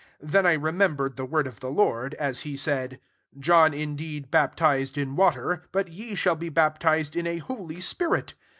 [0.19, 2.99] 16 Then I remembered the word of the Lord, as he said,
[3.39, 8.33] John indeed baptized in water; but ye shall be baptized in a loly spirit.'